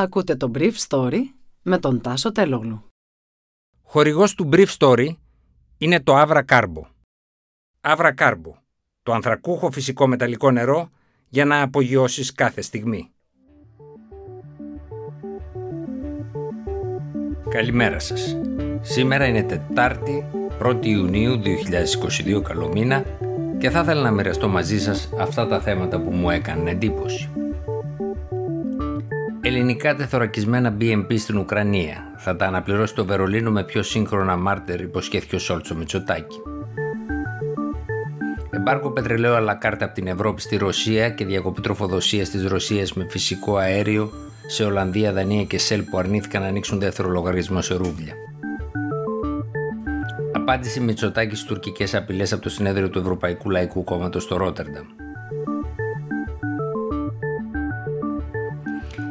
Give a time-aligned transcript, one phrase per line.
[0.00, 1.18] Ακούτε το Brief Story
[1.62, 2.84] με τον Τάσο Τελόγλου.
[3.82, 5.08] Χορηγός του Brief Story
[5.78, 6.82] είναι το Avra Carbo.
[7.80, 8.52] Avra Carbo,
[9.02, 10.90] το ανθρακούχο φυσικό μεταλλικό νερό
[11.28, 13.10] για να απογειώσεις κάθε στιγμή.
[17.48, 18.36] Καλημέρα σας.
[18.80, 20.30] Σήμερα είναι Τετάρτη,
[20.62, 23.04] 1η Ιουνίου 2022, καλό μήνα
[23.58, 27.30] και θα ήθελα να μοιραστώ μαζί σας αυτά τα θέματα που μου έκαναν εντύπωση.
[29.50, 32.12] Ελληνικά τεθωρακισμένα BMP στην Ουκρανία.
[32.16, 36.36] Θα τα αναπληρώσει το Βερολίνο με πιο σύγχρονα μάρτερ, υποσχέθηκε ο Σόλτσο Μητσοτάκη.
[38.50, 43.06] Εμπάρκο πετρελαίου αλλά κάρτα από την Ευρώπη στη Ρωσία και διακοπή τροφοδοσίας της Ρωσίας με
[43.08, 44.10] φυσικό αέριο
[44.46, 48.14] σε Ολλανδία, Δανία και Σέλ που αρνήθηκαν να ανοίξουν δεύτερο λογαριασμό σε ρούβλια.
[50.32, 54.84] Απάντηση Μητσοτάκη στις τουρκικές απειλές από το συνέδριο του Ευρωπαϊκού Λαϊκού Κόμματος στο Ρότερνταμ.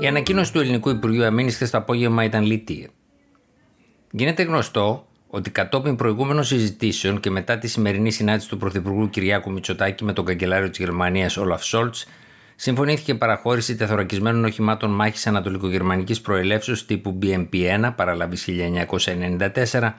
[0.00, 2.90] Η ανακοίνωση του Ελληνικού Υπουργείου Αμήνης χθες το απόγευμα ήταν λιτή.
[4.10, 10.04] Γίνεται γνωστό ότι κατόπιν προηγούμενων συζητήσεων και μετά τη σημερινή συνάντηση του Πρωθυπουργού Κυριάκου Μητσοτάκη
[10.04, 12.06] με τον καγκελάριο της Γερμανίας Όλαφ Σόλτς,
[12.56, 18.36] συμφωνήθηκε παραχώρηση τεθωρακισμένων οχημάτων μάχης Ανατολικογερμανικής προελεύσεως τύπου BMP-1 παραλαβή
[19.70, 19.92] 1994,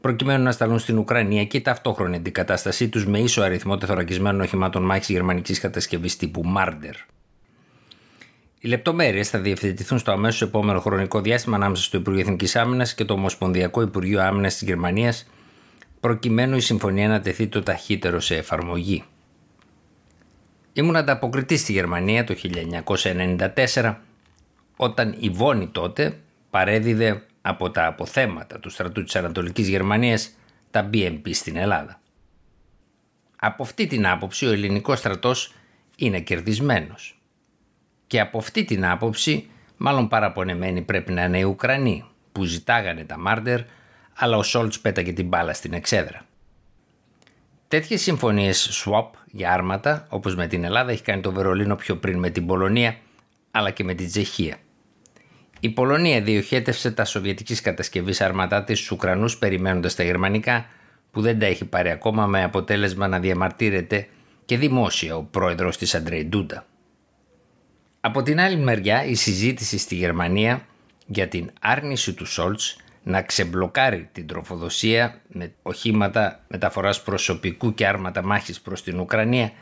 [0.00, 5.08] προκειμένου να σταλούν στην Ουκρανία και ταυτόχρονη αντικατάστασή τους με ίσο αριθμό τεθωρακισμένων οχημάτων μάχης
[5.08, 6.94] γερμανικής κατασκευής τύπου Marder.
[8.64, 13.04] Οι λεπτομέρειες θα διευθετηθούν στο αμέσως επόμενο χρονικό διάστημα ανάμεσα στο Υπουργείο Εθνικής Άμυνας και
[13.04, 15.26] το Ομοσπονδιακό Υπουργείο Άμυνας της Γερμανίας,
[16.00, 19.04] προκειμένου η συμφωνία να τεθεί το ταχύτερο σε εφαρμογή.
[20.72, 23.94] Ήμουν ανταποκριτής στη Γερμανία το 1994,
[24.76, 26.20] όταν η Βόνη τότε
[26.50, 30.30] παρέδιδε από τα αποθέματα του στρατού της Ανατολικής Γερμανίας
[30.70, 32.00] τα BMP στην Ελλάδα.
[33.36, 35.54] Από αυτή την άποψη ο ελληνικός στρατός
[35.96, 37.18] είναι κερδισμένος.
[38.06, 43.18] Και από αυτή την άποψη, μάλλον παραπονεμένοι πρέπει να είναι οι Ουκρανοί που ζητάγανε τα
[43.18, 43.60] Μάρντερ,
[44.14, 46.24] αλλά ο Σόλτς πέταγε την μπάλα στην εξέδρα.
[47.68, 52.18] Τέτοιες συμφωνίες swap για άρματα, όπως με την Ελλάδα, έχει κάνει το Βερολίνο πιο πριν
[52.18, 52.96] με την Πολωνία,
[53.50, 54.56] αλλά και με την Τσεχία.
[55.60, 60.66] Η Πολωνία διοχέτευσε τα σοβιετικής κατασκευής αρματά της στους Ουκρανούς περιμένοντας τα γερμανικά,
[61.10, 64.08] που δεν τα έχει πάρει ακόμα με αποτέλεσμα να διαμαρτύρεται
[64.44, 66.66] και δημόσια ο πρόεδρος της Αντρέι Ντούντα.
[68.06, 70.66] Από την άλλη μεριά η συζήτηση στη Γερμανία
[71.06, 78.22] για την άρνηση του Σόλτς να ξεμπλοκάρει την τροφοδοσία με οχήματα μεταφοράς προσωπικού και άρματα
[78.22, 79.52] μάχης προς την Ουκρανία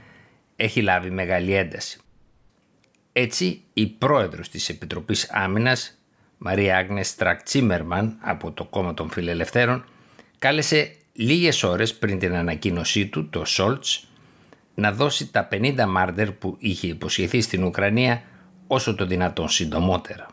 [0.56, 2.00] έχει λάβει μεγάλη ένταση.
[3.12, 5.98] Έτσι, η πρόεδρος της Επιτροπής Άμυνας,
[6.38, 9.84] Μαρία Άγνες Στρακτσίμερμαν από το κόμμα των Φιλελευθέρων,
[10.38, 14.06] κάλεσε λίγες ώρες πριν την ανακοίνωσή του, το Σόλτς,
[14.74, 18.22] να δώσει τα 50 μάρτερ που είχε υποσχεθεί στην Ουκρανία
[18.72, 20.26] όσο το δυνατόν συντομότερα.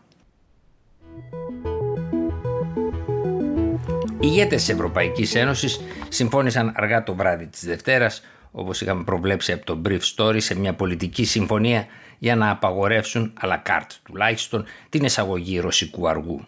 [4.20, 5.80] Οι ηγέτες της Ευρωπαϊκής Ένωσης
[6.10, 10.74] συμφώνησαν αργά το βράδυ της Δευτέρας, όπως είχαμε προβλέψει από το Brief Story, σε μια
[10.74, 11.86] πολιτική συμφωνία
[12.18, 16.46] για να απαγορεύσουν, αλλά κάρτ τουλάχιστον, την εισαγωγή ρωσικού αργού.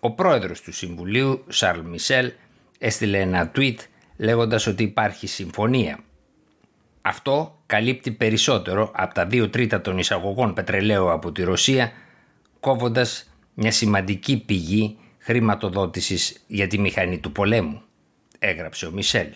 [0.00, 2.32] Ο πρόεδρος του Συμβουλίου, Σαρλ Μισελ,
[2.78, 3.76] έστειλε ένα tweet
[4.16, 5.98] λέγοντας ότι υπάρχει συμφωνία
[7.02, 11.92] αυτό καλύπτει περισσότερο από τα 2 τρίτα των εισαγωγών πετρελαίου από τη Ρωσία,
[12.60, 17.82] κόβοντας μια σημαντική πηγή χρηματοδότησης για τη μηχανή του πολέμου,
[18.38, 19.28] έγραψε ο Μισελ.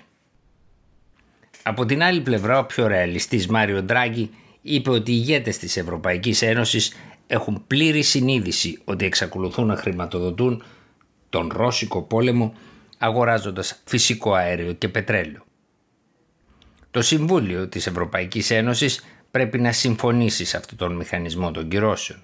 [1.62, 4.30] Από την άλλη πλευρά, ο πιο ρεαλιστής Μάριο Ντράγκη
[4.62, 6.92] είπε ότι οι ηγέτες της Ευρωπαϊκής Ένωσης
[7.26, 10.62] έχουν πλήρη συνείδηση ότι εξακολουθούν να χρηματοδοτούν
[11.28, 12.54] τον Ρώσικο πόλεμο
[12.98, 15.44] αγοράζοντας φυσικό αέριο και πετρέλαιο.
[16.94, 22.20] Το Συμβούλιο της Ευρωπαϊκής Ένωσης πρέπει να συμφωνήσει σε αυτόν τον μηχανισμό των κυρώσεων.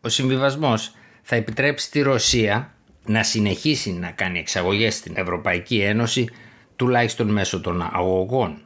[0.00, 2.74] Ο συμβιβασμός θα επιτρέψει τη Ρωσία
[3.06, 6.28] να συνεχίσει να κάνει εξαγωγές στην Ευρωπαϊκή Ένωση
[6.76, 8.64] τουλάχιστον μέσω των αγωγών.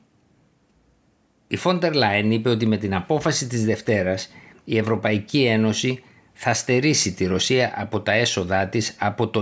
[1.49, 4.33] Η Φόντερ Λάιν είπε ότι με την απόφαση της Δευτέρας
[4.65, 6.03] η Ευρωπαϊκή Ένωση
[6.33, 9.41] θα στερήσει τη Ρωσία από τα έσοδά της από το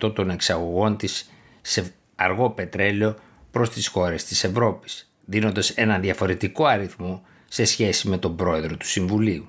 [0.00, 1.30] 90% των εξαγωγών της
[1.60, 3.16] σε αργό πετρέλαιο
[3.54, 8.86] προς τις χώρες της Ευρώπης, δίνοντας ένα διαφορετικό αριθμό σε σχέση με τον πρόεδρο του
[8.86, 9.48] Συμβουλίου.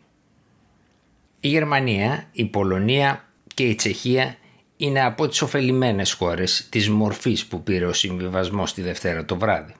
[1.39, 4.35] Η Γερμανία, η Πολωνία και η Τσεχία
[4.77, 9.73] είναι από τις ωφελημένες χώρες της μορφής που πήρε ο συμβιβασμός τη Δευτέρα το βράδυ.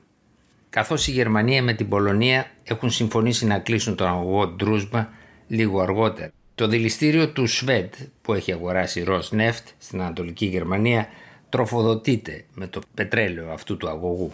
[0.70, 5.10] Καθώς η Γερμανία με την Πολωνία έχουν συμφωνήσει να κλείσουν τον αγωγό Ντρούσμα
[5.48, 6.32] λίγο αργότερα.
[6.56, 11.08] Το δηληστήριο του Σβέντ που έχει αγοράσει η Rosneft στην Ανατολική Γερμανία
[11.56, 14.32] τροφοδοτείται με το πετρέλαιο αυτού του αγωγού.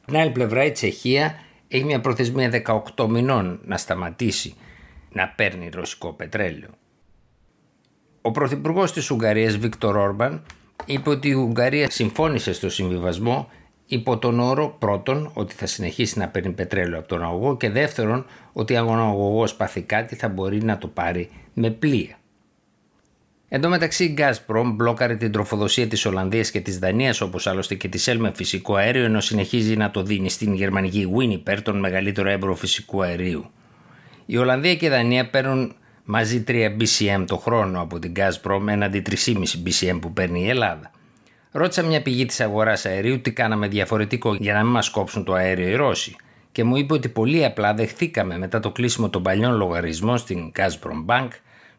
[0.00, 1.34] Από την άλλη πλευρά η Τσεχία
[1.68, 2.62] έχει μια προθεσμία
[2.96, 4.54] 18 μηνών να σταματήσει
[5.12, 6.68] να παίρνει ρωσικό πετρέλαιο.
[8.22, 10.42] Ο Πρωθυπουργός της Ουγγαρίας Βίκτορ Όρμπαν
[10.86, 13.48] είπε ότι η Ουγγαρία συμφώνησε στο συμβιβασμό
[13.86, 18.26] υπό τον όρο πρώτον ότι θα συνεχίσει να παίρνει πετρέλαιο από τον αγωγό και δεύτερον
[18.52, 22.18] ότι αν ο αγωγός πάθει κάτι θα μπορεί να το πάρει με πλοία.
[23.54, 27.74] Εν τω μεταξύ η Gazprom μπλόκαρε την τροφοδοσία της Ολλανδίας και της Δανίας όπως άλλωστε
[27.74, 32.28] και της με φυσικό αέριο ενώ συνεχίζει να το δίνει στην γερμανική Winnipeg τον μεγαλύτερο
[32.28, 33.50] έμπορο φυσικού αερίου.
[34.26, 35.74] Η Ολλανδία και η Δανία παίρνουν
[36.04, 40.90] μαζί 3 BCM το χρόνο από την Gazprom έναντι 3,5 BCM που παίρνει η Ελλάδα.
[41.50, 45.32] Ρώτησα μια πηγή της αγοράς αερίου τι κάναμε διαφορετικό για να μην μας κόψουν το
[45.32, 46.16] αέριο οι Ρώσοι
[46.52, 51.04] και μου είπε ότι πολύ απλά δεχθήκαμε μετά το κλείσιμο των παλιών λογαριασμών στην Gazprom
[51.06, 51.28] Bank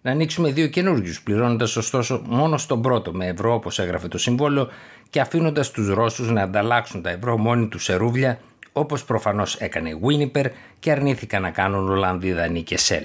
[0.06, 4.68] να ανοίξουμε δύο καινούριου, πληρώνοντας ωστόσο μόνο στον πρώτο με ευρώ όπως έγραφε το συμβόλαιο
[5.10, 8.40] και αφήνοντας τους Ρώσους να ανταλλάξουν τα ευρώ μόνοι τους σε ρούβλια
[8.72, 10.46] όπως προφανώς έκανε η Winnipeg
[10.80, 13.04] και αρνήθηκαν να κάνουν Ολλανδοί, Δανείοι και Σελ.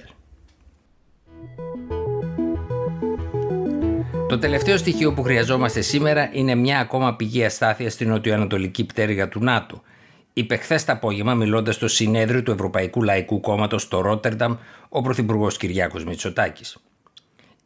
[4.29, 9.41] Το τελευταίο στοιχείο που χρειαζόμαστε σήμερα είναι μια ακόμα πηγή αστάθειας στην νοτιοανατολική πτέρυγα του
[9.45, 9.83] ΝΑΤΟ.
[10.33, 14.57] Είπε χθες το απόγευμα, μιλώντας στο συνέδριο του Ευρωπαϊκού Λαϊκού Κόμματος στο Ρότερνταμ,
[14.89, 16.79] ο Πρωθυπουργός Κυριάκος Μητσοτάκης.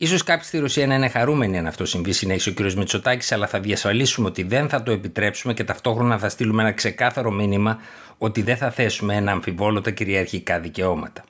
[0.02, 2.72] Σω κάποιοι στη Ρωσία να είναι χαρούμενοι αν αυτό συμβεί, συνέχισε ο κ.
[2.72, 7.30] Μητσοτάκης, αλλά θα διασφαλίσουμε ότι δεν θα το επιτρέψουμε και ταυτόχρονα θα στείλουμε ένα ξεκάθαρο
[7.30, 7.78] μήνυμα
[8.18, 11.24] ότι δεν θα θέσουμε ένα αμφιβόλο τα κυριαρχικά δικαιώματα.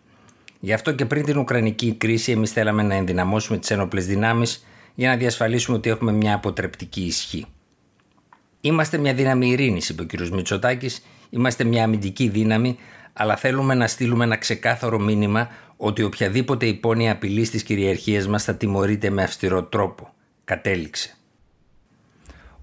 [0.61, 5.09] Γι' αυτό και πριν την Ουκρανική κρίση, εμείς θέλαμε να ενδυναμώσουμε τις ένοπλες δυνάμεις για
[5.09, 7.47] να διασφαλίσουμε ότι έχουμε μια αποτρεπτική ισχύ.
[8.61, 10.29] Είμαστε μια δύναμη ειρήνης, είπε ο κ.
[10.29, 12.79] Μητσοτάκης, είμαστε μια αμυντική δύναμη,
[13.13, 18.55] αλλά θέλουμε να στείλουμε ένα ξεκάθαρο μήνυμα ότι οποιαδήποτε υπόνοια απειλής στι κυριαρχίε μας θα
[18.55, 20.15] τιμωρείται με αυστηρό τρόπο.
[20.45, 21.17] Κατέληξε.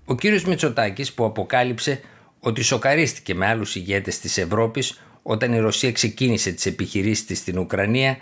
[0.06, 2.02] Ο κύριος Μητσοτάκης που αποκάλυψε
[2.40, 7.58] ότι σοκαρίστηκε με άλλους ηγέτες της Ευρώπης όταν η Ρωσία ξεκίνησε τις επιχειρήσεις της στην
[7.58, 8.18] Ουκρανία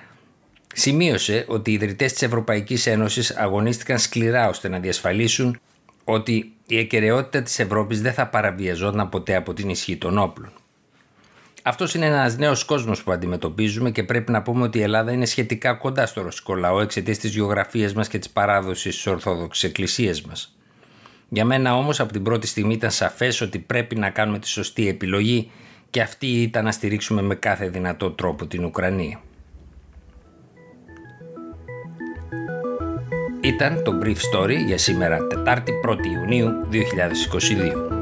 [0.73, 5.59] Σημείωσε ότι οι ιδρυτές της Ευρωπαϊκής Ένωσης αγωνίστηκαν σκληρά ώστε να διασφαλίσουν
[6.13, 10.51] ότι η εκαιρεότητα της Ευρώπης δεν θα παραβιαζόταν ποτέ από την ισχύ των όπλων.
[11.63, 15.25] Αυτός είναι ένας νέος κόσμος που αντιμετωπίζουμε και πρέπει να πούμε ότι η Ελλάδα είναι
[15.25, 20.21] σχετικά κοντά στο ρωσικό λαό εξαιτίας της γεωγραφίας μας και της παράδοσης της Ορθόδοξης Εκκλησίας
[20.21, 20.56] μας.
[21.29, 24.88] Για μένα όμως από την πρώτη στιγμή ήταν σαφές ότι πρέπει να κάνουμε τη σωστή
[24.88, 25.51] επιλογή
[25.89, 29.21] και αυτή ήταν να στηρίξουμε με κάθε δυνατό τρόπο την Ουκρανία.
[33.59, 37.98] Ήταν το Brief Story για σήμερα Τετάρτη 1η Ιουνίου 2022.